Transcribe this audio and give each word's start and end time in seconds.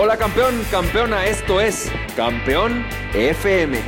Hola 0.00 0.16
campeón, 0.16 0.62
campeona, 0.70 1.26
esto 1.26 1.60
es 1.60 1.90
Campeón 2.16 2.84
FM, 3.14 3.78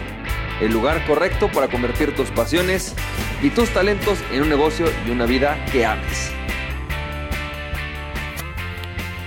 el 0.61 0.73
lugar 0.73 1.07
correcto 1.07 1.49
para 1.53 1.69
convertir 1.69 2.15
tus 2.17 2.31
pasiones 2.31 2.95
y 3.43 3.51
tus 3.51 3.71
talentos 3.71 4.19
en 4.33 4.43
un 4.43 4.49
negocio 4.49 4.87
y 5.07 5.11
una 5.11 5.25
vida 5.27 5.65
que 5.71 5.87
ames. 5.87 6.33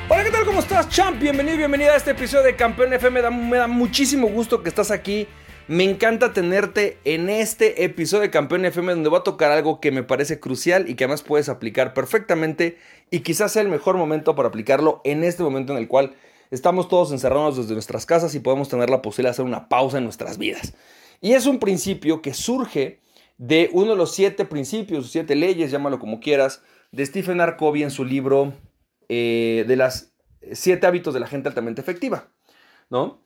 Hola, 0.10 0.26
¿qué 0.26 0.32
tal? 0.32 0.46
¿Cómo 0.46 0.60
estás, 0.60 0.90
champ? 0.90 1.20
Bienvenido, 1.22 1.58
bienvenida 1.58 1.94
a 1.94 1.96
este 1.96 2.12
episodio 2.12 2.44
de 2.44 2.56
Campeón 2.58 2.94
FM. 2.94 3.22
Da- 3.22 3.32
me 3.32 3.58
da 3.58 3.68
muchísimo 3.68 4.28
gusto 4.28 4.62
que 4.62 4.70
estás 4.70 4.92
aquí. 4.92 5.28
Me 5.70 5.86
encanta 5.86 6.34
tenerte 6.34 6.98
en 7.06 7.30
este 7.30 7.86
episodio 7.86 8.24
de 8.24 8.30
Campeón 8.30 8.66
FM 8.66 8.92
donde 8.92 9.10
voy 9.10 9.20
a 9.20 9.24
tocar 9.24 9.52
algo 9.52 9.80
que 9.80 9.92
me 9.92 10.04
parece 10.04 10.38
crucial 10.42 10.90
y 10.90 10.96
que 10.96 11.06
además 11.06 11.24
puedes 11.24 11.48
aplicar 11.48 11.94
perfectamente 11.94 12.78
y 13.10 13.22
quizás 13.22 13.54
sea 13.54 13.62
el 13.62 13.70
mejor 13.70 13.96
momento 13.96 14.36
para 14.36 14.50
aplicarlo 14.50 15.00
en 15.06 15.24
este 15.24 15.42
momento 15.42 15.72
en 15.72 15.80
el 15.80 15.88
cual 15.88 16.14
estamos 16.54 16.88
todos 16.88 17.12
encerrados 17.12 17.58
desde 17.58 17.74
nuestras 17.74 18.06
casas 18.06 18.36
y 18.36 18.40
podemos 18.40 18.70
tener 18.70 18.90
la 18.90 19.02
posibilidad 19.02 19.30
de 19.30 19.34
hacer 19.34 19.46
una 19.46 19.70
pausa 19.70 19.98
en 19.98 20.04
nuestras 20.04 20.38
vidas. 20.38 20.74
Y 21.20 21.34
es 21.34 21.48
un 21.48 21.60
principio 21.60 22.22
que 22.22 22.34
surge 22.34 23.02
de 23.38 23.70
uno 23.74 23.92
de 23.92 23.98
los 23.98 24.14
siete 24.14 24.46
principios, 24.46 25.12
siete 25.12 25.36
leyes, 25.36 25.72
llámalo 25.72 26.00
como 26.00 26.20
quieras, 26.20 26.62
de 26.92 27.06
Stephen 27.06 27.42
R. 27.42 27.58
Covey 27.58 27.82
en 27.82 27.92
su 27.92 28.06
libro 28.06 28.54
eh, 29.10 29.66
de 29.68 29.76
las 29.76 30.14
siete 30.52 30.86
hábitos 30.86 31.14
de 31.14 31.20
la 31.20 31.28
gente 31.28 31.50
altamente 31.50 31.82
efectiva, 31.82 32.30
¿no? 32.90 33.22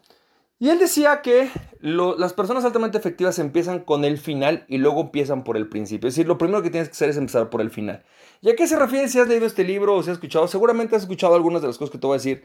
Y 0.59 0.70
él 0.70 0.80
decía 0.80 1.22
que 1.22 1.50
las 1.81 2.34
personas 2.34 2.66
altamente 2.66 2.98
efectivas 2.98 3.38
empiezan 3.38 3.81
con 3.81 4.05
el 4.05 4.17
final 4.17 4.66
y 4.67 4.80
luego 4.80 5.02
empiezan 5.02 5.44
por 5.44 5.55
el 5.55 5.70
principio. 5.70 6.08
Es 6.08 6.16
decir, 6.16 6.28
lo 6.28 6.39
primero 6.39 6.64
que 6.64 6.72
tienes 6.72 6.89
que 6.89 6.94
hacer 6.94 7.09
es 7.09 7.17
empezar 7.17 7.52
por 7.52 7.62
el 7.62 7.70
final. 7.70 8.03
¿Y 8.41 8.50
a 8.50 8.55
qué 8.55 8.66
se 8.66 8.80
refiere 8.80 9.08
si 9.08 9.20
has 9.20 9.28
leído 9.28 9.45
este 9.45 9.64
libro 9.64 9.95
o 9.95 10.02
si 10.02 10.09
has 10.09 10.16
escuchado? 10.16 10.48
Seguramente 10.48 10.95
has 10.95 11.03
escuchado 11.03 11.36
algunas 11.36 11.62
de 11.62 11.67
las 11.67 11.78
cosas 11.78 11.92
que 11.92 12.00
te 12.00 12.08
voy 12.08 12.16
a 12.16 12.17
decir, 12.17 12.44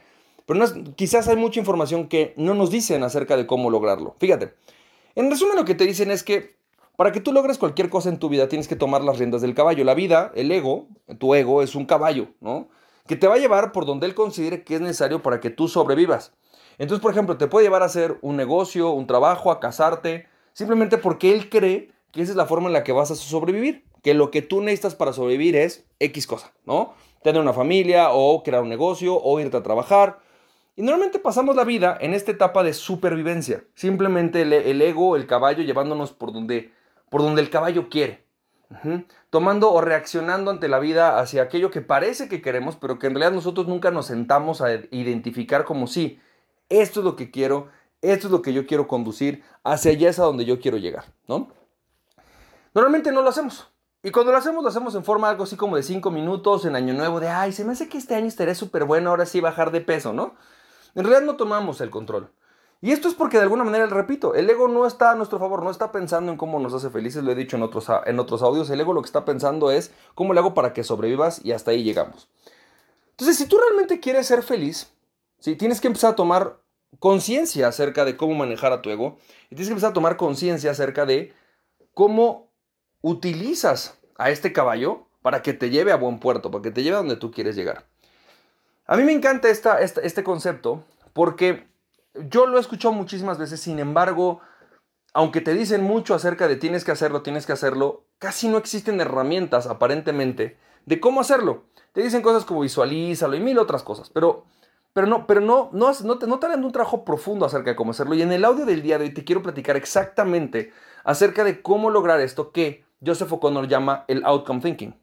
pero 0.52 0.58
no 0.58 0.64
es- 0.64 0.94
quizás 0.96 1.28
hay 1.28 1.36
mucha 1.36 1.60
información 1.60 2.08
que 2.08 2.34
no 2.36 2.54
nos 2.54 2.70
dicen 2.70 3.02
acerca 3.02 3.36
de 3.36 3.46
cómo 3.46 3.70
lograrlo. 3.70 4.16
Fíjate, 4.18 4.54
en 5.14 5.30
resumen 5.30 5.56
lo 5.56 5.64
que 5.64 5.74
te 5.74 5.84
dicen 5.86 6.10
es 6.10 6.22
que 6.22 6.56
para 6.96 7.10
que 7.10 7.20
tú 7.20 7.32
logres 7.32 7.56
cualquier 7.56 7.88
cosa 7.88 8.10
en 8.10 8.18
tu 8.18 8.28
vida 8.28 8.48
tienes 8.48 8.68
que 8.68 8.76
tomar 8.76 9.02
las 9.02 9.18
riendas 9.18 9.40
del 9.40 9.54
caballo. 9.54 9.82
La 9.82 9.94
vida, 9.94 10.30
el 10.34 10.52
ego, 10.52 10.88
tu 11.18 11.34
ego 11.34 11.62
es 11.62 11.74
un 11.74 11.86
caballo, 11.86 12.28
¿no? 12.40 12.68
Que 13.06 13.16
te 13.16 13.26
va 13.26 13.34
a 13.34 13.38
llevar 13.38 13.72
por 13.72 13.86
donde 13.86 14.06
él 14.06 14.14
considere 14.14 14.62
que 14.62 14.74
es 14.74 14.80
necesario 14.80 15.22
para 15.22 15.40
que 15.40 15.50
tú 15.50 15.68
sobrevivas. 15.68 16.32
Entonces, 16.78 17.02
por 17.02 17.12
ejemplo, 17.12 17.38
te 17.38 17.46
puede 17.46 17.64
llevar 17.64 17.82
a 17.82 17.86
hacer 17.86 18.18
un 18.20 18.36
negocio, 18.36 18.90
un 18.90 19.06
trabajo, 19.06 19.50
a 19.50 19.58
casarte, 19.58 20.26
simplemente 20.52 20.98
porque 20.98 21.32
él 21.32 21.48
cree 21.48 21.90
que 22.12 22.22
esa 22.22 22.32
es 22.32 22.36
la 22.36 22.46
forma 22.46 22.66
en 22.66 22.74
la 22.74 22.84
que 22.84 22.92
vas 22.92 23.10
a 23.10 23.16
sobrevivir. 23.16 23.84
Que 24.02 24.14
lo 24.14 24.30
que 24.30 24.42
tú 24.42 24.60
necesitas 24.60 24.94
para 24.94 25.12
sobrevivir 25.12 25.56
es 25.56 25.86
X 25.98 26.26
cosa, 26.26 26.52
¿no? 26.66 26.92
Tener 27.22 27.40
una 27.40 27.52
familia 27.52 28.10
o 28.12 28.42
crear 28.42 28.62
un 28.62 28.68
negocio 28.68 29.16
o 29.16 29.40
irte 29.40 29.56
a 29.56 29.62
trabajar. 29.62 30.18
Y 30.74 30.82
normalmente 30.82 31.18
pasamos 31.18 31.54
la 31.54 31.64
vida 31.64 31.98
en 32.00 32.14
esta 32.14 32.30
etapa 32.30 32.62
de 32.62 32.72
supervivencia. 32.72 33.64
Simplemente 33.74 34.42
el, 34.42 34.82
ego, 34.82 35.16
el 35.16 35.26
caballo, 35.26 35.62
llevándonos 35.62 36.12
por 36.12 36.32
donde, 36.32 36.72
por 37.10 37.20
donde 37.20 37.42
el 37.42 37.50
caballo 37.50 37.88
quiere. 37.90 38.24
Tomando 39.28 39.70
o 39.70 39.82
reaccionando 39.82 40.50
ante 40.50 40.68
la 40.68 40.78
vida 40.78 41.18
hacia 41.18 41.42
aquello 41.42 41.70
que 41.70 41.82
parece 41.82 42.28
que 42.28 42.40
queremos, 42.40 42.76
pero 42.76 42.98
que 42.98 43.06
en 43.06 43.14
realidad 43.14 43.32
nosotros 43.32 43.68
nunca 43.68 43.90
nos 43.90 44.06
sentamos 44.06 44.62
a 44.62 44.72
identificar 44.90 45.64
como 45.66 45.86
sí, 45.86 46.18
esto 46.70 47.00
es 47.00 47.04
lo 47.04 47.16
que 47.16 47.30
quiero, 47.30 47.68
esto 48.00 48.28
es 48.28 48.30
lo 48.32 48.40
que 48.40 48.54
yo 48.54 48.66
quiero 48.66 48.88
conducir, 48.88 49.42
hacia 49.62 49.90
allá 49.90 50.08
es 50.08 50.18
a 50.18 50.24
donde 50.24 50.46
yo 50.46 50.58
quiero 50.58 50.78
llegar, 50.78 51.04
¿no? 51.28 51.48
Normalmente 52.74 53.12
no 53.12 53.20
lo 53.20 53.28
hacemos. 53.28 53.68
Y 54.02 54.10
cuando 54.10 54.32
lo 54.32 54.38
hacemos, 54.38 54.62
lo 54.62 54.70
hacemos 54.70 54.94
en 54.94 55.04
forma 55.04 55.28
algo 55.28 55.44
así 55.44 55.54
como 55.54 55.76
de 55.76 55.82
5 55.82 56.10
minutos 56.10 56.64
en 56.64 56.74
Año 56.74 56.94
Nuevo, 56.94 57.20
de, 57.20 57.28
ay, 57.28 57.52
se 57.52 57.64
me 57.66 57.72
hace 57.72 57.90
que 57.90 57.98
este 57.98 58.14
año 58.14 58.26
estaré 58.26 58.54
súper 58.54 58.84
bueno, 58.84 59.10
ahora 59.10 59.26
sí 59.26 59.40
bajar 59.40 59.70
de 59.70 59.82
peso, 59.82 60.14
¿no? 60.14 60.34
En 60.94 61.04
realidad 61.04 61.22
no 61.22 61.36
tomamos 61.36 61.80
el 61.80 61.90
control. 61.90 62.30
Y 62.80 62.90
esto 62.90 63.06
es 63.06 63.14
porque 63.14 63.36
de 63.36 63.44
alguna 63.44 63.62
manera, 63.62 63.86
repito, 63.86 64.34
el 64.34 64.50
ego 64.50 64.66
no 64.66 64.86
está 64.86 65.12
a 65.12 65.14
nuestro 65.14 65.38
favor, 65.38 65.62
no 65.62 65.70
está 65.70 65.92
pensando 65.92 66.32
en 66.32 66.36
cómo 66.36 66.58
nos 66.58 66.74
hace 66.74 66.90
felices, 66.90 67.22
lo 67.22 67.30
he 67.30 67.36
dicho 67.36 67.56
en 67.56 67.62
otros, 67.62 67.86
en 68.06 68.18
otros 68.18 68.42
audios, 68.42 68.68
el 68.70 68.80
ego 68.80 68.92
lo 68.92 69.02
que 69.02 69.06
está 69.06 69.24
pensando 69.24 69.70
es 69.70 69.92
cómo 70.16 70.34
le 70.34 70.40
hago 70.40 70.52
para 70.52 70.72
que 70.72 70.82
sobrevivas 70.82 71.44
y 71.44 71.52
hasta 71.52 71.70
ahí 71.70 71.84
llegamos. 71.84 72.28
Entonces, 73.12 73.36
si 73.36 73.46
tú 73.46 73.56
realmente 73.58 74.00
quieres 74.00 74.26
ser 74.26 74.42
feliz, 74.42 74.92
¿sí? 75.38 75.54
tienes 75.54 75.80
que 75.80 75.86
empezar 75.86 76.12
a 76.12 76.16
tomar 76.16 76.58
conciencia 76.98 77.68
acerca 77.68 78.04
de 78.04 78.16
cómo 78.16 78.34
manejar 78.34 78.72
a 78.72 78.82
tu 78.82 78.90
ego 78.90 79.16
y 79.44 79.50
tienes 79.50 79.68
que 79.68 79.74
empezar 79.74 79.90
a 79.90 79.94
tomar 79.94 80.16
conciencia 80.16 80.72
acerca 80.72 81.06
de 81.06 81.32
cómo 81.94 82.50
utilizas 83.00 83.98
a 84.16 84.30
este 84.30 84.52
caballo 84.52 85.06
para 85.22 85.42
que 85.42 85.52
te 85.52 85.70
lleve 85.70 85.92
a 85.92 85.96
buen 85.96 86.18
puerto, 86.18 86.50
para 86.50 86.62
que 86.62 86.72
te 86.72 86.82
lleve 86.82 86.96
a 86.96 86.98
donde 87.00 87.16
tú 87.16 87.30
quieres 87.30 87.54
llegar. 87.54 87.86
A 88.86 88.96
mí 88.96 89.04
me 89.04 89.12
encanta 89.12 89.48
este 89.48 90.24
concepto 90.24 90.84
porque 91.12 91.68
yo 92.14 92.46
lo 92.46 92.58
he 92.58 92.60
escuchado 92.60 92.92
muchísimas 92.92 93.38
veces, 93.38 93.60
sin 93.60 93.78
embargo, 93.78 94.40
aunque 95.14 95.40
te 95.40 95.54
dicen 95.54 95.82
mucho 95.82 96.14
acerca 96.14 96.48
de 96.48 96.56
tienes 96.56 96.84
que 96.84 96.90
hacerlo, 96.90 97.22
tienes 97.22 97.46
que 97.46 97.52
hacerlo, 97.52 98.04
casi 98.18 98.48
no 98.48 98.58
existen 98.58 99.00
herramientas 99.00 99.66
aparentemente 99.66 100.58
de 100.86 101.00
cómo 101.00 101.20
hacerlo. 101.20 101.64
Te 101.92 102.02
dicen 102.02 102.22
cosas 102.22 102.44
como 102.44 102.60
visualízalo 102.60 103.36
y 103.36 103.40
mil 103.40 103.58
otras 103.58 103.82
cosas, 103.82 104.10
pero, 104.10 104.46
pero 104.92 105.06
no, 105.06 105.26
pero 105.26 105.40
no, 105.40 105.70
no, 105.72 106.18
te, 106.18 106.26
no 106.26 106.38
te 106.38 106.46
un 106.46 106.72
trabajo 106.72 107.04
profundo 107.04 107.44
acerca 107.44 107.70
de 107.70 107.76
cómo 107.76 107.90
hacerlo. 107.90 108.14
Y 108.14 108.22
en 108.22 108.32
el 108.32 108.44
audio 108.44 108.64
del 108.64 108.82
día 108.82 108.98
de 108.98 109.04
hoy 109.04 109.14
te 109.14 109.24
quiero 109.24 109.42
platicar 109.42 109.76
exactamente 109.76 110.72
acerca 111.04 111.44
de 111.44 111.60
cómo 111.60 111.90
lograr 111.90 112.20
esto 112.20 112.52
que 112.52 112.84
Joseph 113.04 113.32
O'Connor 113.32 113.68
llama 113.68 114.04
el 114.08 114.24
outcome 114.24 114.60
thinking. 114.60 114.94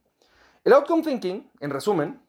El 0.64 0.74
outcome 0.74 1.04
thinking, 1.04 1.50
en 1.60 1.70
resumen, 1.70 2.20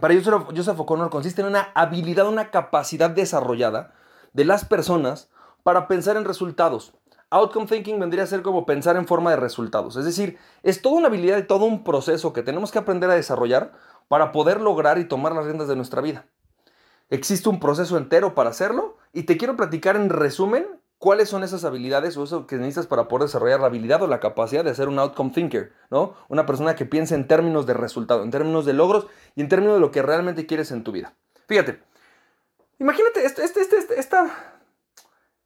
para 0.00 0.14
Joseph, 0.14 0.80
O'Connor 0.80 1.10
consiste 1.10 1.42
en 1.42 1.48
una 1.48 1.70
habilidad, 1.74 2.28
una 2.28 2.50
capacidad 2.50 3.10
desarrollada 3.10 3.92
de 4.32 4.44
las 4.44 4.64
personas 4.64 5.28
para 5.62 5.86
pensar 5.88 6.16
en 6.16 6.24
resultados. 6.24 6.94
Outcome 7.30 7.66
thinking 7.66 7.98
vendría 7.98 8.24
a 8.24 8.26
ser 8.26 8.42
como 8.42 8.66
pensar 8.66 8.96
en 8.96 9.06
forma 9.06 9.30
de 9.30 9.36
resultados. 9.36 9.96
Es 9.96 10.04
decir, 10.04 10.38
es 10.62 10.82
toda 10.82 10.96
una 10.96 11.08
habilidad 11.08 11.38
y 11.38 11.46
todo 11.46 11.64
un 11.64 11.82
proceso 11.82 12.32
que 12.32 12.42
tenemos 12.42 12.70
que 12.70 12.78
aprender 12.78 13.10
a 13.10 13.14
desarrollar 13.14 13.72
para 14.08 14.32
poder 14.32 14.60
lograr 14.60 14.98
y 14.98 15.06
tomar 15.06 15.32
las 15.34 15.46
riendas 15.46 15.68
de 15.68 15.76
nuestra 15.76 16.02
vida. 16.02 16.26
Existe 17.08 17.48
un 17.48 17.60
proceso 17.60 17.96
entero 17.96 18.34
para 18.34 18.50
hacerlo 18.50 18.96
y 19.12 19.22
te 19.22 19.36
quiero 19.36 19.56
platicar 19.56 19.96
en 19.96 20.10
resumen 20.10 20.66
cuáles 21.02 21.28
son 21.28 21.42
esas 21.42 21.64
habilidades 21.64 22.16
o 22.16 22.22
eso 22.22 22.46
que 22.46 22.54
necesitas 22.54 22.86
para 22.86 23.08
poder 23.08 23.26
desarrollar 23.26 23.58
la 23.58 23.66
habilidad 23.66 24.00
o 24.04 24.06
la 24.06 24.20
capacidad 24.20 24.62
de 24.62 24.72
ser 24.72 24.86
un 24.86 25.00
outcome 25.00 25.32
thinker, 25.32 25.72
¿no? 25.90 26.14
Una 26.28 26.46
persona 26.46 26.76
que 26.76 26.86
piensa 26.86 27.16
en 27.16 27.26
términos 27.26 27.66
de 27.66 27.74
resultado, 27.74 28.22
en 28.22 28.30
términos 28.30 28.64
de 28.66 28.72
logros 28.72 29.08
y 29.34 29.40
en 29.40 29.48
términos 29.48 29.74
de 29.74 29.80
lo 29.80 29.90
que 29.90 30.00
realmente 30.00 30.46
quieres 30.46 30.70
en 30.70 30.84
tu 30.84 30.92
vida. 30.92 31.12
Fíjate, 31.48 31.82
imagínate 32.78 33.24
este, 33.26 33.42
este, 33.42 33.62
este, 33.62 33.98
esta, 33.98 34.30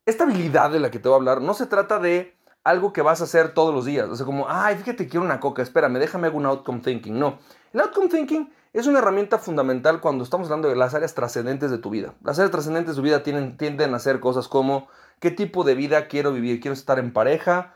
esta 0.04 0.24
habilidad 0.24 0.70
de 0.70 0.78
la 0.78 0.90
que 0.90 0.98
te 0.98 1.08
voy 1.08 1.14
a 1.14 1.20
hablar 1.20 1.40
no 1.40 1.54
se 1.54 1.64
trata 1.64 1.98
de 2.00 2.36
algo 2.62 2.92
que 2.92 3.00
vas 3.00 3.22
a 3.22 3.24
hacer 3.24 3.54
todos 3.54 3.74
los 3.74 3.86
días. 3.86 4.10
O 4.10 4.14
sea, 4.14 4.26
como, 4.26 4.44
ay, 4.50 4.76
fíjate, 4.76 5.08
quiero 5.08 5.24
una 5.24 5.40
coca, 5.40 5.62
espérame, 5.62 5.98
déjame 5.98 6.26
hago 6.26 6.36
un 6.36 6.44
outcome 6.44 6.80
thinking. 6.80 7.18
No, 7.18 7.38
el 7.72 7.80
outcome 7.80 8.10
thinking 8.10 8.52
es 8.72 8.87
una 8.87 8.99
herramienta 8.99 9.38
fundamental 9.38 10.00
cuando 10.00 10.25
estamos 10.25 10.47
hablando 10.47 10.69
de 10.69 10.77
las 10.77 10.94
áreas 10.94 11.15
trascendentes 11.15 11.71
de 11.71 11.78
tu 11.78 11.91
vida. 11.91 12.15
Las 12.22 12.38
áreas 12.38 12.50
trascendentes 12.50 12.94
de 12.94 13.00
tu 13.00 13.04
vida 13.04 13.22
tienen, 13.22 13.56
tienden 13.56 13.94
a 13.94 13.97
hacer 13.97 14.21
cosas 14.21 14.49
como, 14.49 14.88
¿qué 15.21 15.31
tipo 15.31 15.65
de 15.65 15.75
vida 15.75 16.09
quiero 16.09 16.32
vivir? 16.32 16.60
¿Quiero 16.60 16.75
estar 16.75 16.99
en 16.99 17.12
pareja? 17.12 17.75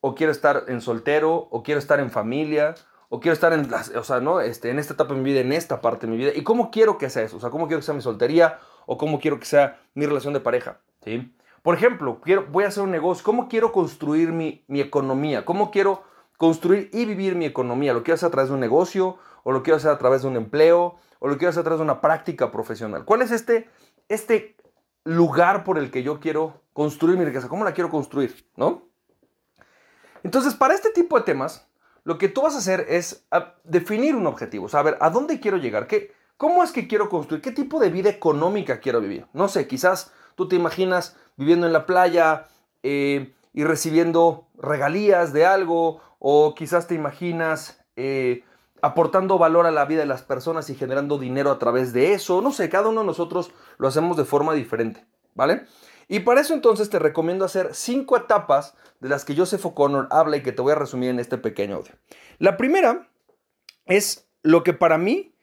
¿O 0.00 0.14
quiero 0.14 0.32
estar 0.32 0.64
en 0.68 0.80
soltero? 0.80 1.48
¿O 1.50 1.62
quiero 1.62 1.78
estar 1.78 2.00
en 2.00 2.10
familia? 2.10 2.74
¿O 3.08 3.20
quiero 3.20 3.34
estar 3.34 3.52
en, 3.52 3.70
las, 3.70 3.90
o 3.90 4.04
sea, 4.04 4.20
¿no? 4.20 4.40
este, 4.40 4.70
en 4.70 4.78
esta 4.78 4.94
etapa 4.94 5.14
de 5.14 5.20
mi 5.20 5.30
vida, 5.30 5.40
en 5.40 5.52
esta 5.52 5.80
parte 5.80 6.06
de 6.06 6.12
mi 6.12 6.18
vida? 6.18 6.32
¿Y 6.34 6.42
cómo 6.42 6.70
quiero 6.70 6.98
que 6.98 7.10
sea 7.10 7.22
eso? 7.22 7.36
O 7.36 7.40
sea, 7.40 7.50
¿cómo 7.50 7.66
quiero 7.66 7.80
que 7.80 7.86
sea 7.86 7.94
mi 7.94 8.02
soltería? 8.02 8.58
¿O 8.86 8.98
cómo 8.98 9.20
quiero 9.20 9.38
que 9.38 9.46
sea 9.46 9.80
mi 9.94 10.06
relación 10.06 10.34
de 10.34 10.40
pareja? 10.40 10.80
¿Sí? 11.04 11.34
Por 11.62 11.76
ejemplo, 11.76 12.20
quiero, 12.22 12.46
voy 12.50 12.64
a 12.64 12.68
hacer 12.68 12.82
un 12.82 12.90
negocio. 12.90 13.24
¿Cómo 13.24 13.48
quiero 13.48 13.70
construir 13.70 14.32
mi, 14.32 14.64
mi 14.66 14.80
economía? 14.80 15.44
¿Cómo 15.44 15.70
quiero 15.70 16.02
construir 16.42 16.90
y 16.92 17.04
vivir 17.04 17.36
mi 17.36 17.44
economía? 17.44 17.94
¿Lo 17.94 18.02
quiero 18.02 18.16
hacer 18.16 18.26
a 18.26 18.30
través 18.32 18.48
de 18.48 18.54
un 18.54 18.60
negocio? 18.60 19.16
¿O 19.44 19.52
lo 19.52 19.62
quiero 19.62 19.76
hacer 19.76 19.92
a 19.92 19.98
través 19.98 20.22
de 20.22 20.28
un 20.28 20.34
empleo? 20.34 20.96
¿O 21.20 21.28
lo 21.28 21.38
quiero 21.38 21.50
hacer 21.50 21.60
a 21.60 21.62
través 21.62 21.78
de 21.78 21.84
una 21.84 22.00
práctica 22.00 22.50
profesional? 22.50 23.04
¿Cuál 23.04 23.22
es 23.22 23.30
este, 23.30 23.70
este 24.08 24.56
lugar 25.04 25.62
por 25.62 25.78
el 25.78 25.92
que 25.92 26.02
yo 26.02 26.18
quiero 26.18 26.60
construir 26.72 27.16
mi 27.16 27.24
riqueza? 27.24 27.48
¿Cómo 27.48 27.62
la 27.62 27.74
quiero 27.74 27.90
construir? 27.90 28.44
¿No? 28.56 28.88
Entonces, 30.24 30.56
para 30.56 30.74
este 30.74 30.90
tipo 30.90 31.16
de 31.16 31.22
temas, 31.22 31.68
lo 32.02 32.18
que 32.18 32.28
tú 32.28 32.42
vas 32.42 32.56
a 32.56 32.58
hacer 32.58 32.86
es 32.88 33.24
ah, 33.30 33.54
definir 33.62 34.16
un 34.16 34.26
objetivo. 34.26 34.66
O 34.66 34.82
ver, 34.82 34.98
¿a 35.00 35.10
dónde 35.10 35.38
quiero 35.38 35.58
llegar? 35.58 35.86
¿Qué, 35.86 36.12
¿Cómo 36.38 36.64
es 36.64 36.72
que 36.72 36.88
quiero 36.88 37.08
construir? 37.08 37.40
¿Qué 37.40 37.52
tipo 37.52 37.78
de 37.78 37.90
vida 37.90 38.10
económica 38.10 38.80
quiero 38.80 39.00
vivir? 39.00 39.26
No 39.32 39.46
sé, 39.46 39.68
quizás 39.68 40.12
tú 40.34 40.48
te 40.48 40.56
imaginas 40.56 41.16
viviendo 41.36 41.68
en 41.68 41.72
la 41.72 41.86
playa 41.86 42.48
eh, 42.82 43.32
y 43.52 43.62
recibiendo 43.62 44.48
regalías 44.58 45.32
de 45.32 45.46
algo, 45.46 46.00
o 46.24 46.54
quizás 46.54 46.86
te 46.86 46.94
imaginas 46.94 47.84
eh, 47.96 48.44
aportando 48.80 49.38
valor 49.38 49.66
a 49.66 49.72
la 49.72 49.84
vida 49.86 50.00
de 50.00 50.06
las 50.06 50.22
personas 50.22 50.70
y 50.70 50.76
generando 50.76 51.18
dinero 51.18 51.50
a 51.50 51.58
través 51.58 51.92
de 51.92 52.12
eso. 52.12 52.40
No 52.40 52.52
sé, 52.52 52.68
cada 52.68 52.90
uno 52.90 53.00
de 53.00 53.08
nosotros 53.08 53.50
lo 53.78 53.88
hacemos 53.88 54.16
de 54.16 54.24
forma 54.24 54.54
diferente, 54.54 55.04
¿vale? 55.34 55.64
Y 56.06 56.20
para 56.20 56.40
eso 56.40 56.54
entonces 56.54 56.90
te 56.90 57.00
recomiendo 57.00 57.44
hacer 57.44 57.70
cinco 57.74 58.16
etapas 58.16 58.76
de 59.00 59.08
las 59.08 59.24
que 59.24 59.34
Joseph 59.34 59.66
O'Connor 59.66 60.06
habla 60.12 60.36
y 60.36 60.44
que 60.44 60.52
te 60.52 60.62
voy 60.62 60.70
a 60.70 60.76
resumir 60.76 61.10
en 61.10 61.18
este 61.18 61.38
pequeño 61.38 61.74
audio. 61.74 61.92
La 62.38 62.56
primera 62.56 63.08
es 63.86 64.28
lo 64.44 64.62
que 64.62 64.74
para 64.74 64.98
mí 64.98 65.34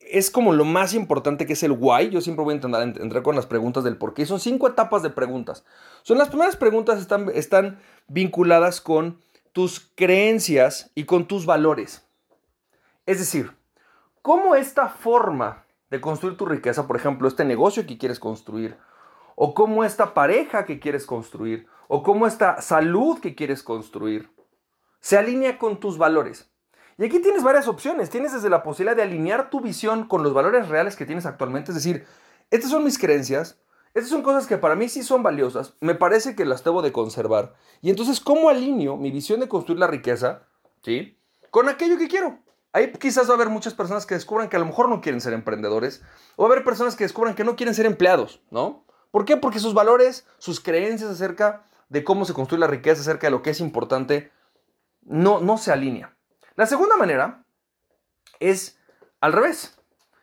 es 0.00 0.30
como 0.30 0.54
lo 0.54 0.64
más 0.64 0.94
importante 0.94 1.44
que 1.44 1.52
es 1.52 1.62
el 1.62 1.72
why. 1.72 2.08
Yo 2.08 2.22
siempre 2.22 2.42
voy 2.42 2.54
a 2.54 2.82
entrar 2.82 3.22
con 3.22 3.36
las 3.36 3.44
preguntas 3.44 3.84
del 3.84 3.98
por 3.98 4.14
qué. 4.14 4.24
Son 4.24 4.40
cinco 4.40 4.66
etapas 4.66 5.02
de 5.02 5.10
preguntas. 5.10 5.66
Son 6.02 6.16
las 6.16 6.28
primeras 6.28 6.56
preguntas 6.56 6.98
están, 6.98 7.30
están 7.34 7.80
vinculadas 8.08 8.80
con 8.80 9.20
tus 9.52 9.92
creencias 9.94 10.90
y 10.94 11.04
con 11.04 11.26
tus 11.26 11.46
valores. 11.46 12.06
Es 13.06 13.18
decir, 13.18 13.56
¿cómo 14.22 14.54
esta 14.54 14.88
forma 14.88 15.64
de 15.90 16.00
construir 16.00 16.36
tu 16.36 16.46
riqueza, 16.46 16.86
por 16.86 16.96
ejemplo, 16.96 17.28
este 17.28 17.44
negocio 17.44 17.86
que 17.86 17.98
quieres 17.98 18.18
construir, 18.18 18.76
o 19.36 19.54
cómo 19.54 19.84
esta 19.84 20.14
pareja 20.14 20.64
que 20.64 20.80
quieres 20.80 21.06
construir, 21.06 21.66
o 21.88 22.02
cómo 22.02 22.26
esta 22.26 22.62
salud 22.62 23.20
que 23.20 23.34
quieres 23.34 23.62
construir, 23.62 24.30
se 25.00 25.18
alinea 25.18 25.58
con 25.58 25.80
tus 25.80 25.98
valores? 25.98 26.52
Y 26.98 27.04
aquí 27.04 27.20
tienes 27.20 27.42
varias 27.42 27.68
opciones. 27.68 28.10
Tienes 28.10 28.32
desde 28.32 28.50
la 28.50 28.62
posibilidad 28.62 28.96
de 28.96 29.02
alinear 29.02 29.50
tu 29.50 29.60
visión 29.60 30.06
con 30.06 30.22
los 30.22 30.34
valores 30.34 30.68
reales 30.68 30.94
que 30.96 31.06
tienes 31.06 31.26
actualmente. 31.26 31.70
Es 31.70 31.76
decir, 31.76 32.06
estas 32.50 32.70
son 32.70 32.84
mis 32.84 32.98
creencias. 32.98 33.58
Estas 33.94 34.10
son 34.10 34.22
cosas 34.22 34.46
que 34.46 34.56
para 34.56 34.74
mí 34.74 34.88
sí 34.88 35.02
son 35.02 35.22
valiosas. 35.22 35.74
Me 35.80 35.94
parece 35.94 36.34
que 36.34 36.46
las 36.46 36.64
debo 36.64 36.80
de 36.80 36.92
conservar. 36.92 37.54
Y 37.82 37.90
entonces, 37.90 38.20
¿cómo 38.20 38.48
alineo 38.48 38.96
mi 38.96 39.10
visión 39.10 39.40
de 39.40 39.48
construir 39.48 39.78
la 39.78 39.86
riqueza? 39.86 40.42
¿Sí? 40.82 41.18
Con 41.50 41.68
aquello 41.68 41.98
que 41.98 42.08
quiero. 42.08 42.38
Ahí 42.72 42.90
quizás 42.92 43.28
va 43.28 43.32
a 43.32 43.36
haber 43.36 43.50
muchas 43.50 43.74
personas 43.74 44.06
que 44.06 44.14
descubran 44.14 44.48
que 44.48 44.56
a 44.56 44.58
lo 44.58 44.64
mejor 44.64 44.88
no 44.88 45.02
quieren 45.02 45.20
ser 45.20 45.34
emprendedores. 45.34 46.02
O 46.36 46.44
va 46.44 46.48
a 46.48 46.52
haber 46.52 46.64
personas 46.64 46.96
que 46.96 47.04
descubran 47.04 47.34
que 47.34 47.44
no 47.44 47.54
quieren 47.54 47.74
ser 47.74 47.84
empleados, 47.84 48.40
¿no? 48.50 48.86
¿Por 49.10 49.26
qué? 49.26 49.36
Porque 49.36 49.58
sus 49.58 49.74
valores, 49.74 50.26
sus 50.38 50.60
creencias 50.60 51.10
acerca 51.10 51.66
de 51.90 52.02
cómo 52.02 52.24
se 52.24 52.32
construye 52.32 52.60
la 52.60 52.68
riqueza, 52.68 53.02
acerca 53.02 53.26
de 53.26 53.32
lo 53.32 53.42
que 53.42 53.50
es 53.50 53.60
importante, 53.60 54.32
no, 55.02 55.40
no 55.40 55.58
se 55.58 55.70
alinea. 55.70 56.16
La 56.54 56.64
segunda 56.64 56.96
manera 56.96 57.44
es 58.40 58.78
al 59.20 59.34
revés. 59.34 59.78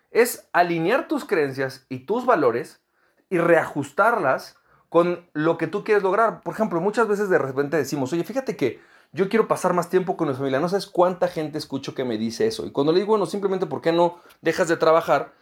Es 0.10 0.50
alinear 0.54 1.08
tus 1.08 1.26
creencias 1.26 1.86
y 1.88 2.00
tus 2.08 2.26
valores 2.26 2.82
y 3.30 3.38
reajustarlas 3.38 4.58
con 4.90 5.28
lo 5.34 5.58
que 5.58 5.68
tú 5.68 5.84
quieres 5.84 6.04
lograr. 6.04 6.42
Por 6.42 6.54
ejemplo, 6.54 6.82
muchas 6.82 7.08
veces 7.08 7.30
de 7.30 7.38
repente 7.38 7.78
decimos, 7.78 8.12
oye, 8.14 8.24
fíjate 8.24 8.56
que 8.56 8.80
yo 9.12 9.30
quiero 9.30 9.48
pasar 9.48 9.74
más 9.74 9.90
tiempo 9.90 10.18
con 10.18 10.28
mi 10.28 10.34
familia. 10.34 10.60
No 10.60 10.70
sabes 10.70 10.88
cuánta 10.88 11.28
gente 11.28 11.58
escucho 11.58 11.94
que 11.94 12.06
me 12.06 12.18
dice 12.18 12.48
eso. 12.48 12.66
Y 12.66 12.72
cuando 12.72 12.92
le 12.92 13.00
digo, 13.00 13.12
bueno, 13.12 13.26
simplemente 13.26 13.66
¿por 13.66 13.82
qué 13.82 13.92
no 13.92 14.20
dejas 14.42 14.68
de 14.68 14.78
trabajar? 14.78 15.34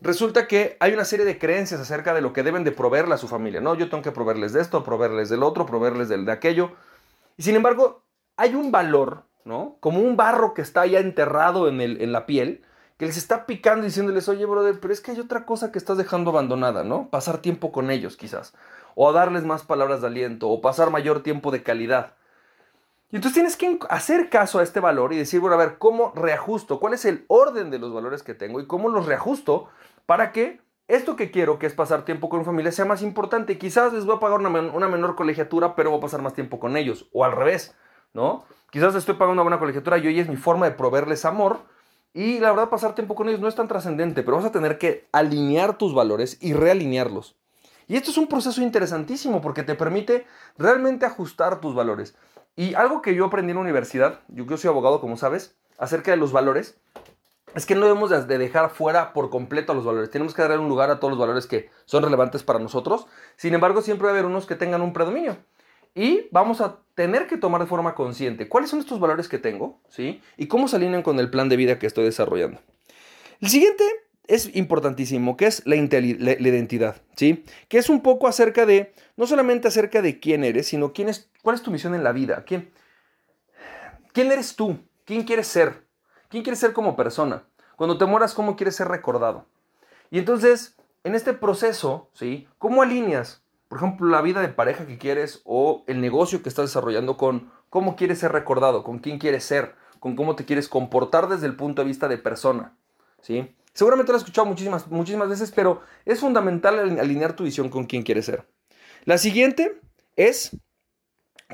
Resulta 0.00 0.46
que 0.46 0.76
hay 0.80 0.92
una 0.92 1.04
serie 1.04 1.24
de 1.24 1.38
creencias 1.38 1.80
acerca 1.80 2.14
de 2.14 2.20
lo 2.20 2.32
que 2.32 2.42
deben 2.42 2.64
de 2.64 2.72
proveerle 2.72 3.14
a 3.14 3.18
su 3.18 3.28
familia. 3.28 3.60
No, 3.60 3.74
yo 3.74 3.88
tengo 3.88 4.02
que 4.02 4.12
proveerles 4.12 4.52
de 4.52 4.60
esto, 4.60 4.84
proveerles 4.84 5.28
del 5.28 5.42
otro, 5.42 5.66
proveerles 5.66 6.08
del, 6.08 6.26
de 6.26 6.32
aquello. 6.32 6.72
Y 7.36 7.42
sin 7.42 7.56
embargo, 7.56 8.02
hay 8.36 8.54
un 8.54 8.70
valor 8.70 9.24
¿no? 9.46 9.76
Como 9.80 10.00
un 10.00 10.16
barro 10.16 10.52
que 10.52 10.60
está 10.60 10.84
ya 10.86 10.98
enterrado 10.98 11.68
en, 11.68 11.80
el, 11.80 12.02
en 12.02 12.12
la 12.12 12.26
piel, 12.26 12.62
que 12.98 13.06
les 13.06 13.16
está 13.16 13.46
picando 13.46 13.84
diciéndoles, 13.84 14.28
oye, 14.28 14.46
brother, 14.46 14.80
pero 14.80 14.92
es 14.92 15.00
que 15.00 15.10
hay 15.10 15.20
otra 15.20 15.44
cosa 15.44 15.70
que 15.70 15.78
estás 15.78 15.98
dejando 15.98 16.30
abandonada, 16.30 16.82
¿no? 16.82 17.08
Pasar 17.10 17.38
tiempo 17.38 17.70
con 17.70 17.90
ellos, 17.90 18.16
quizás. 18.16 18.54
O 18.94 19.12
darles 19.12 19.44
más 19.44 19.64
palabras 19.64 20.00
de 20.00 20.06
aliento, 20.06 20.48
o 20.48 20.60
pasar 20.62 20.90
mayor 20.90 21.22
tiempo 21.22 21.50
de 21.50 21.62
calidad. 21.62 22.14
Y 23.12 23.16
entonces 23.16 23.34
tienes 23.34 23.56
que 23.56 23.78
hacer 23.90 24.30
caso 24.30 24.58
a 24.58 24.62
este 24.62 24.80
valor 24.80 25.12
y 25.12 25.18
decir, 25.18 25.40
bueno, 25.40 25.54
a 25.54 25.58
ver, 25.58 25.78
¿cómo 25.78 26.12
reajusto? 26.14 26.80
¿Cuál 26.80 26.94
es 26.94 27.04
el 27.04 27.24
orden 27.28 27.70
de 27.70 27.78
los 27.78 27.92
valores 27.92 28.22
que 28.22 28.34
tengo 28.34 28.60
y 28.60 28.66
cómo 28.66 28.88
los 28.88 29.06
reajusto 29.06 29.68
para 30.06 30.32
que 30.32 30.60
esto 30.88 31.16
que 31.16 31.30
quiero, 31.30 31.58
que 31.58 31.66
es 31.66 31.74
pasar 31.74 32.04
tiempo 32.04 32.28
con 32.28 32.40
mi 32.40 32.44
familia, 32.44 32.72
sea 32.72 32.84
más 32.84 33.02
importante? 33.02 33.58
Quizás 33.58 33.92
les 33.92 34.06
voy 34.06 34.16
a 34.16 34.20
pagar 34.20 34.40
una, 34.40 34.48
una 34.48 34.88
menor 34.88 35.14
colegiatura, 35.14 35.76
pero 35.76 35.90
voy 35.90 35.98
a 35.98 36.02
pasar 36.02 36.22
más 36.22 36.34
tiempo 36.34 36.58
con 36.58 36.76
ellos. 36.76 37.08
O 37.12 37.24
al 37.24 37.32
revés, 37.32 37.76
¿no? 38.14 38.44
Quizás 38.70 38.94
estoy 38.94 39.14
pagando 39.14 39.34
una 39.34 39.42
buena 39.42 39.58
colegiatura 39.58 39.98
y 39.98 40.06
hoy 40.06 40.18
es 40.18 40.28
mi 40.28 40.36
forma 40.36 40.68
de 40.68 40.74
proveerles 40.74 41.24
amor. 41.24 41.60
Y 42.16 42.38
la 42.38 42.50
verdad, 42.50 42.70
pasar 42.70 42.94
tiempo 42.94 43.14
con 43.14 43.28
ellos 43.28 43.42
no 43.42 43.46
es 43.48 43.54
tan 43.54 43.68
trascendente, 43.68 44.22
pero 44.22 44.38
vas 44.38 44.46
a 44.46 44.50
tener 44.50 44.78
que 44.78 45.06
alinear 45.12 45.76
tus 45.76 45.94
valores 45.94 46.38
y 46.40 46.54
realinearlos. 46.54 47.36
Y 47.88 47.96
esto 47.96 48.10
es 48.10 48.16
un 48.16 48.26
proceso 48.26 48.62
interesantísimo 48.62 49.42
porque 49.42 49.62
te 49.62 49.74
permite 49.74 50.26
realmente 50.56 51.04
ajustar 51.04 51.60
tus 51.60 51.74
valores. 51.74 52.16
Y 52.56 52.72
algo 52.72 53.02
que 53.02 53.14
yo 53.14 53.26
aprendí 53.26 53.50
en 53.50 53.56
la 53.56 53.60
universidad, 53.60 54.20
yo, 54.28 54.46
yo 54.46 54.56
soy 54.56 54.68
abogado, 54.70 55.02
como 55.02 55.18
sabes, 55.18 55.56
acerca 55.76 56.10
de 56.10 56.16
los 56.16 56.32
valores, 56.32 56.78
es 57.54 57.66
que 57.66 57.74
no 57.74 57.82
debemos 57.82 58.08
de 58.08 58.38
dejar 58.38 58.70
fuera 58.70 59.12
por 59.12 59.28
completo 59.28 59.72
a 59.72 59.74
los 59.74 59.84
valores. 59.84 60.10
Tenemos 60.10 60.32
que 60.32 60.40
darle 60.40 60.56
un 60.56 60.70
lugar 60.70 60.88
a 60.88 60.98
todos 60.98 61.10
los 61.10 61.20
valores 61.20 61.46
que 61.46 61.68
son 61.84 62.02
relevantes 62.02 62.42
para 62.42 62.58
nosotros. 62.58 63.06
Sin 63.36 63.52
embargo, 63.52 63.82
siempre 63.82 64.06
va 64.06 64.12
a 64.12 64.14
haber 64.14 64.24
unos 64.24 64.46
que 64.46 64.54
tengan 64.54 64.80
un 64.80 64.94
predominio. 64.94 65.36
Y 65.96 66.28
vamos 66.30 66.60
a 66.60 66.80
tener 66.94 67.26
que 67.26 67.38
tomar 67.38 67.62
de 67.62 67.66
forma 67.66 67.94
consciente 67.94 68.50
cuáles 68.50 68.68
son 68.68 68.80
estos 68.80 69.00
valores 69.00 69.28
que 69.28 69.38
tengo, 69.38 69.80
¿sí? 69.88 70.20
Y 70.36 70.46
cómo 70.46 70.68
se 70.68 70.76
alinean 70.76 71.02
con 71.02 71.18
el 71.18 71.30
plan 71.30 71.48
de 71.48 71.56
vida 71.56 71.78
que 71.78 71.86
estoy 71.86 72.04
desarrollando. 72.04 72.60
El 73.40 73.48
siguiente 73.48 73.82
es 74.26 74.54
importantísimo, 74.54 75.38
que 75.38 75.46
es 75.46 75.62
la, 75.64 75.74
identidad, 75.74 77.00
¿sí? 77.16 77.46
Que 77.68 77.78
es 77.78 77.88
un 77.88 78.02
poco 78.02 78.28
acerca 78.28 78.66
de, 78.66 78.92
no 79.16 79.26
solamente 79.26 79.68
acerca 79.68 80.02
de 80.02 80.20
quién 80.20 80.44
eres, 80.44 80.66
sino 80.66 80.92
quién 80.92 81.08
es, 81.08 81.30
cuál 81.42 81.56
es 81.56 81.62
tu 81.62 81.70
misión 81.70 81.94
en 81.94 82.04
la 82.04 82.12
vida, 82.12 82.44
quién, 82.44 82.70
quién 84.12 84.30
eres 84.30 84.54
tú, 84.54 84.78
quién 85.06 85.22
quieres 85.22 85.46
ser, 85.46 85.86
quién 86.28 86.42
quieres 86.42 86.60
ser 86.60 86.74
como 86.74 86.94
persona. 86.94 87.44
Cuando 87.76 87.96
te 87.96 88.04
mueras, 88.04 88.34
¿cómo 88.34 88.54
quieres 88.54 88.76
ser 88.76 88.88
recordado? 88.88 89.46
Y 90.10 90.18
entonces, 90.18 90.76
en 91.04 91.14
este 91.14 91.32
proceso, 91.32 92.10
¿sí? 92.12 92.48
¿Cómo 92.58 92.82
alineas 92.82 93.45
por 93.68 93.78
ejemplo, 93.78 94.08
la 94.08 94.22
vida 94.22 94.40
de 94.40 94.48
pareja 94.48 94.86
que 94.86 94.98
quieres 94.98 95.40
o 95.44 95.84
el 95.86 96.00
negocio 96.00 96.42
que 96.42 96.48
estás 96.48 96.66
desarrollando 96.66 97.16
con 97.16 97.50
cómo 97.68 97.96
quieres 97.96 98.20
ser 98.20 98.32
recordado, 98.32 98.84
con 98.84 98.98
quién 99.00 99.18
quieres 99.18 99.44
ser, 99.44 99.74
con 99.98 100.14
cómo 100.14 100.36
te 100.36 100.44
quieres 100.44 100.68
comportar 100.68 101.28
desde 101.28 101.46
el 101.46 101.56
punto 101.56 101.82
de 101.82 101.88
vista 101.88 102.08
de 102.08 102.18
persona. 102.18 102.76
¿sí? 103.20 103.54
Seguramente 103.72 104.12
lo 104.12 104.16
has 104.16 104.22
escuchado 104.22 104.46
muchísimas, 104.46 104.88
muchísimas 104.88 105.28
veces, 105.28 105.52
pero 105.52 105.82
es 106.04 106.20
fundamental 106.20 106.78
alinear 106.98 107.34
tu 107.34 107.44
visión 107.44 107.68
con 107.68 107.86
quién 107.86 108.02
quieres 108.02 108.26
ser. 108.26 108.46
La 109.04 109.18
siguiente 109.18 109.80
es, 110.14 110.56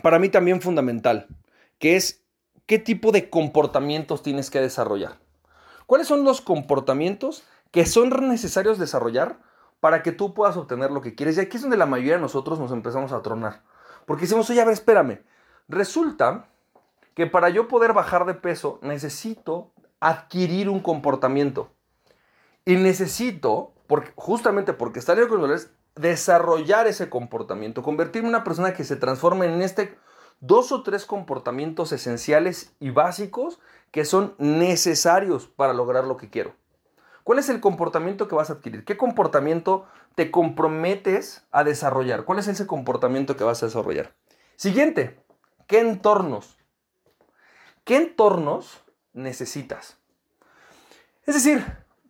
para 0.03 0.19
mí 0.19 0.29
también 0.29 0.61
fundamental, 0.61 1.29
que 1.79 1.97
es 1.97 2.23
qué 2.67 2.79
tipo 2.79 3.11
de 3.11 3.31
comportamientos 3.31 4.23
tienes 4.23 4.51
que 4.51 4.61
desarrollar. 4.61 5.19
¿Cuáles 5.87 6.07
son 6.07 6.25
los 6.25 6.41
comportamientos 6.41 7.45
que 7.71 7.87
son 7.87 8.11
necesarios 8.29 8.79
desarrollar 8.79 9.41
para 9.83 10.05
que 10.05 10.13
tú 10.13 10.33
puedas 10.33 10.57
obtener 10.57 10.93
lo 10.93 11.01
que 11.01 11.17
quieres. 11.17 11.37
Y 11.37 11.41
aquí 11.41 11.57
es 11.57 11.63
donde 11.63 11.77
la 11.77 11.87
mayoría 11.87 12.15
de 12.15 12.21
nosotros 12.21 12.61
nos 12.61 12.71
empezamos 12.71 13.11
a 13.11 13.21
tronar. 13.21 13.65
Porque 14.07 14.23
decimos, 14.23 14.49
oye, 14.49 14.61
a 14.61 14.65
ver, 14.65 14.75
espérame. 14.75 15.25
Resulta 15.67 16.47
que 17.15 17.27
para 17.27 17.49
yo 17.49 17.67
poder 17.67 17.93
bajar 17.93 18.25
de 18.25 18.35
peso 18.35 18.79
necesito 18.81 19.73
adquirir 19.99 20.69
un 20.69 20.79
comportamiento. 20.79 21.73
Y 22.65 22.77
necesito, 22.77 23.73
porque, 23.89 24.13
justamente 24.15 24.73
porque 24.73 25.01
estar 25.01 25.19
en 25.19 25.29
dolores, 25.29 25.73
desarrollar 25.97 26.87
ese 26.87 27.11
comportamiento, 27.11 27.83
convertirme 27.83 28.29
en 28.29 28.37
una 28.37 28.45
persona 28.45 28.75
que 28.75 28.85
se 28.85 28.95
transforme 28.95 29.47
en 29.47 29.63
este 29.63 29.99
dos 30.39 30.71
o 30.71 30.85
tres 30.85 31.07
comportamientos 31.07 31.91
esenciales 31.91 32.73
y 32.79 32.91
básicos 32.91 33.59
que 33.91 34.05
son 34.05 34.37
necesarios 34.39 35.49
para 35.49 35.73
lograr 35.73 36.05
lo 36.05 36.17
que 36.17 36.31
quiero. 36.31 36.55
¿Cuál 37.25 37.39
es 37.39 37.49
el 37.49 37.61
comportamiento 37.61 38.27
que 38.27 38.35
vas 38.35 38.51
a 38.51 38.55
adquirir? 38.55 38.85
¿Qué 38.85 38.97
comportamiento 38.97 39.87
te 40.15 40.31
comprometes 40.31 41.47
a 41.53 41.63
desarrollar? 41.63 42.25
¿Cuál 42.25 42.41
es 42.41 42.49
ese 42.49 42.67
comportamiento 42.67 43.37
que 43.37 43.45
vas 43.45 43.63
a 43.63 43.67
desarrollar? 43.67 44.15
Siguiente, 44.57 45.21
¿qué 45.67 45.81
entornos? 45.81 46.59
¿Qué 47.85 47.97
entornos 47.97 48.83
necesitas? 49.13 49.99
Es 51.25 51.35
decir, 51.35 51.65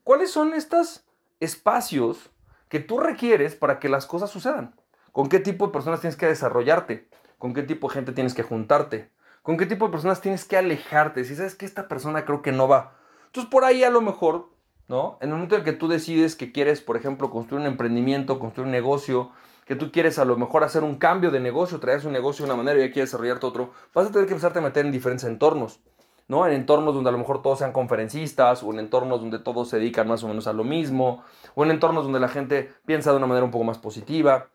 ¿cuáles 0.05 0.31
son 0.31 0.55
estos 0.55 1.05
espacios 1.41 2.31
que 2.69 2.81
tú 2.81 2.99
requieres 2.99 3.55
para 3.55 3.79
que 3.79 3.91
las 3.91 4.07
cosas 4.07 4.31
sucedan? 4.31 4.75
¿Con 5.13 5.29
qué 5.29 5.41
tipo 5.41 5.67
de 5.67 5.73
personas 5.73 6.01
tienes 6.01 6.17
que 6.17 6.27
desarrollarte? 6.27 7.09
¿Con 7.37 7.53
qué 7.53 7.63
tipo 7.63 7.89
de 7.89 7.95
gente 7.95 8.13
tienes 8.13 8.33
que 8.33 8.43
juntarte? 8.43 9.11
¿Con 9.43 9.59
qué 9.59 9.67
tipo 9.67 9.87
de 9.87 9.93
personas 9.93 10.23
tienes 10.23 10.47
que 10.47 10.57
alejarte? 10.57 11.25
Si 11.25 11.37
sabes 11.37 11.55
que 11.55 11.67
esta 11.67 11.89
persona 11.89 12.25
creo 12.25 12.41
que 12.41 12.53
no 12.53 12.69
va. 12.69 12.97
Entonces 13.27 13.51
por 13.51 13.65
ahí 13.65 13.85
a 13.85 13.91
lo 13.91 14.01
mejor 14.01 14.52
En 14.93 15.31
el 15.31 15.35
momento 15.35 15.57
en 15.57 15.65
que 15.65 15.73
tú 15.73 15.89
decides 15.89 16.37
que 16.37 16.53
quieres, 16.53 16.83
por 16.83 16.99
ejemplo, 16.99 17.31
construir 17.31 17.63
un 17.63 17.67
emprendimiento, 17.67 18.39
construir 18.39 18.67
un 18.67 18.73
negocio, 18.73 19.31
que 19.65 19.75
tú 19.75 19.91
quieres 19.91 20.19
a 20.19 20.27
lo 20.27 20.37
mejor 20.37 20.65
hacer 20.65 20.85
un 20.85 20.97
cambio 20.97 21.31
de 21.31 21.41
negocio, 21.41 21.81
traer 21.81 22.07
un 22.07 22.13
negocio 22.13 22.45
de 22.45 22.53
una 22.53 22.63
manera 22.63 22.79
y 22.79 22.89
ya 22.89 22.93
quieres 22.93 23.11
desarrollarte 23.11 23.47
otro, 23.47 23.71
vas 23.95 24.09
a 24.09 24.11
tener 24.11 24.27
que 24.27 24.35
empezarte 24.35 24.59
a 24.59 24.63
meter 24.63 24.85
en 24.85 24.93
diferentes 24.93 25.25
entornos, 25.25 25.81
¿no? 26.29 26.47
En 26.47 26.53
entornos 26.53 26.95
donde 26.95 27.09
a 27.09 27.13
lo 27.13 27.19
mejor 27.19 27.41
todos 27.41 27.61
sean 27.61 27.73
conferencistas, 27.73 28.63
o 28.63 28.71
en 28.71 28.81
entornos 28.81 29.21
donde 29.21 29.39
todos 29.39 29.71
se 29.71 29.79
dedican 29.79 30.09
más 30.09 30.25
o 30.25 30.29
menos 30.29 30.47
a 30.47 30.53
lo 30.53 30.65
mismo, 30.65 31.23
o 31.55 31.65
en 31.65 31.71
entornos 31.71 32.05
donde 32.05 32.21
la 32.21 32.29
gente 32.29 32.71
piensa 32.85 33.13
de 33.13 33.17
una 33.17 33.27
manera 33.27 33.47
un 33.47 33.51
poco 33.51 33.65
más 33.65 33.79
positiva, 33.79 34.49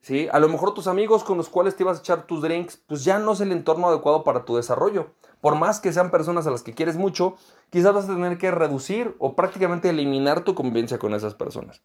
¿sí? 0.00 0.28
A 0.32 0.38
lo 0.38 0.48
mejor 0.48 0.74
tus 0.74 0.86
amigos 0.86 1.24
con 1.24 1.36
los 1.36 1.48
cuales 1.48 1.76
te 1.76 1.82
ibas 1.82 1.98
a 1.98 2.00
echar 2.00 2.26
tus 2.26 2.42
drinks, 2.42 2.76
pues 2.86 3.04
ya 3.04 3.18
no 3.18 3.32
es 3.32 3.40
el 3.40 3.52
entorno 3.52 3.88
adecuado 3.88 4.24
para 4.24 4.44
tu 4.44 4.56
desarrollo 4.56 5.12
por 5.40 5.56
más 5.56 5.80
que 5.80 5.92
sean 5.92 6.10
personas 6.10 6.46
a 6.46 6.50
las 6.50 6.62
que 6.62 6.74
quieres 6.74 6.96
mucho, 6.96 7.36
quizás 7.70 7.94
vas 7.94 8.04
a 8.04 8.14
tener 8.14 8.38
que 8.38 8.50
reducir 8.50 9.14
o 9.18 9.34
prácticamente 9.34 9.88
eliminar 9.88 10.44
tu 10.44 10.54
convivencia 10.54 10.98
con 10.98 11.14
esas 11.14 11.34
personas. 11.34 11.82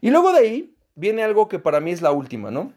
Y 0.00 0.10
luego 0.10 0.32
de 0.32 0.38
ahí 0.38 0.76
viene 0.94 1.22
algo 1.22 1.48
que 1.48 1.58
para 1.58 1.80
mí 1.80 1.90
es 1.90 2.02
la 2.02 2.12
última, 2.12 2.50
¿no? 2.50 2.72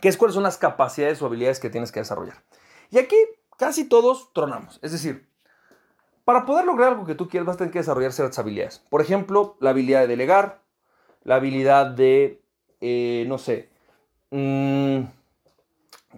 Que 0.00 0.08
es 0.08 0.16
cuáles 0.16 0.34
son 0.34 0.42
las 0.42 0.58
capacidades 0.58 1.20
o 1.22 1.26
habilidades 1.26 1.60
que 1.60 1.70
tienes 1.70 1.92
que 1.92 2.00
desarrollar. 2.00 2.42
Y 2.90 2.98
aquí 2.98 3.16
casi 3.56 3.88
todos 3.88 4.32
tronamos. 4.32 4.78
Es 4.82 4.92
decir, 4.92 5.26
Para 6.24 6.44
poder 6.44 6.66
lograr 6.66 6.90
algo 6.90 7.06
que 7.06 7.14
tú 7.14 7.26
quieres, 7.26 7.46
vas 7.46 7.54
a 7.54 7.58
tener 7.58 7.72
que 7.72 7.78
desarrollar 7.78 8.12
ciertas 8.12 8.38
habilidades. 8.38 8.80
Por 8.90 9.00
ejemplo, 9.00 9.56
la 9.60 9.70
habilidad 9.70 10.02
de 10.02 10.08
delegar, 10.08 10.60
la 11.22 11.36
habilidad 11.36 11.86
de, 11.86 12.42
eh, 12.82 13.24
no 13.26 13.38
sé, 13.38 13.70
mm, 14.30 15.00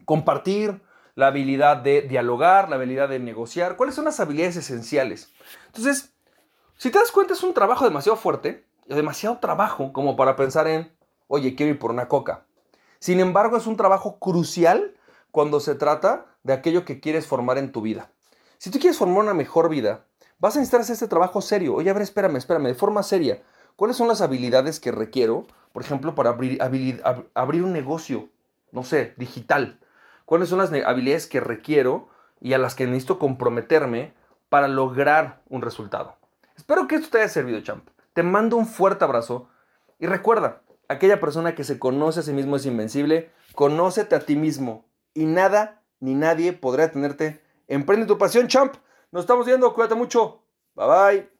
compartir, 0.04 0.80
la 1.14 1.28
habilidad 1.28 1.76
de 1.76 2.02
dialogar, 2.02 2.68
la 2.68 2.76
habilidad 2.76 3.08
de 3.08 3.18
negociar. 3.18 3.76
¿Cuáles 3.76 3.94
son 3.94 4.06
las 4.06 4.20
habilidades 4.20 4.56
esenciales? 4.56 5.30
Entonces, 5.66 6.12
si 6.78 6.90
te 6.90 6.98
das 6.98 7.12
cuenta, 7.12 7.34
es 7.34 7.42
un 7.42 7.52
trabajo 7.52 7.84
demasiado 7.84 8.16
fuerte, 8.16 8.64
demasiado 8.86 9.38
trabajo 9.38 9.92
como 9.92 10.16
para 10.16 10.34
pensar 10.36 10.66
en, 10.66 10.90
oye, 11.28 11.54
quiero 11.54 11.72
ir 11.72 11.78
por 11.78 11.90
una 11.90 12.08
coca. 12.08 12.46
Sin 12.98 13.20
embargo, 13.20 13.56
es 13.56 13.66
un 13.66 13.76
trabajo 13.76 14.18
crucial 14.18 14.94
cuando 15.30 15.60
se 15.60 15.74
trata 15.74 16.26
de 16.42 16.52
aquello 16.52 16.84
que 16.84 17.00
quieres 17.00 17.26
formar 17.26 17.58
en 17.58 17.70
tu 17.70 17.82
vida. 17.82 18.10
Si 18.58 18.70
tú 18.70 18.78
quieres 18.78 18.98
formar 18.98 19.22
una 19.24 19.34
mejor 19.34 19.68
vida, 19.68 20.06
vas 20.38 20.56
a 20.56 20.58
necesitar 20.58 20.80
hacer 20.80 20.94
este 20.94 21.08
trabajo 21.08 21.40
serio. 21.40 21.74
Oye, 21.74 21.90
a 21.90 21.92
ver, 21.92 22.02
espérame, 22.02 22.36
espérame, 22.36 22.68
de 22.68 22.74
forma 22.74 23.02
seria. 23.02 23.42
¿Cuáles 23.76 23.96
son 23.96 24.08
las 24.08 24.20
habilidades 24.20 24.80
que 24.80 24.90
requiero, 24.90 25.46
por 25.72 25.82
ejemplo, 25.82 26.14
para 26.14 26.30
abrir, 26.30 27.02
un 27.64 27.72
negocio, 27.72 28.28
no 28.72 28.82
sé, 28.82 29.14
digital? 29.16 29.78
¿Cuáles 30.24 30.48
son 30.48 30.58
las 30.58 30.72
habilidades 30.72 31.26
que 31.26 31.40
requiero 31.40 32.08
y 32.40 32.52
a 32.52 32.58
las 32.58 32.74
que 32.74 32.86
necesito 32.86 33.18
comprometerme 33.18 34.14
para 34.48 34.68
lograr 34.68 35.42
un 35.48 35.62
resultado? 35.62 36.16
Espero 36.56 36.86
que 36.86 36.96
esto 36.96 37.08
te 37.10 37.18
haya 37.18 37.28
servido, 37.28 37.60
champ. 37.60 37.88
Te 38.12 38.22
mando 38.22 38.56
un 38.56 38.66
fuerte 38.66 39.04
abrazo 39.04 39.48
y 39.98 40.06
recuerda, 40.06 40.62
aquella 40.88 41.20
persona 41.20 41.54
que 41.54 41.64
se 41.64 41.78
conoce 41.78 42.20
a 42.20 42.22
sí 42.22 42.32
mismo 42.32 42.56
es 42.56 42.66
invencible, 42.66 43.30
conócete 43.54 44.14
a 44.14 44.20
ti 44.20 44.36
mismo 44.36 44.86
y 45.14 45.26
nada 45.26 45.82
ni 46.00 46.14
nadie 46.14 46.52
podrá 46.52 46.90
tenerte 46.90 47.42
Emprende 47.70 48.04
tu 48.04 48.18
pasión, 48.18 48.48
champ. 48.48 48.74
Nos 49.12 49.22
estamos 49.22 49.46
viendo. 49.46 49.72
Cuídate 49.72 49.94
mucho. 49.94 50.42
Bye 50.74 50.86
bye. 50.86 51.39